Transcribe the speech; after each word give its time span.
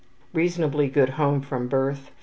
Reasonably 0.33 0.87
good 0.87 1.09
home 1.09 1.41
from 1.41 1.67
birth. 1.67 2.09